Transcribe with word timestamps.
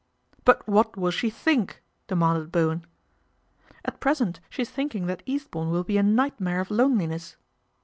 "But 0.45 0.67
what 0.67 0.97
will 0.97 1.11
she 1.11 1.29
think?" 1.29 1.83
demanded 2.07 2.51
Bowen." 2.51 2.87
At 3.85 3.99
present 3.99 4.39
she 4.49 4.63
is 4.63 4.71
thinking 4.71 5.05
that 5.05 5.21
Eastbourne 5.27 5.69
will 5.69 5.83
be 5.83 5.99
a 5.99 6.01
nightmare 6.01 6.59
of 6.59 6.71
loneliness." 6.71 7.35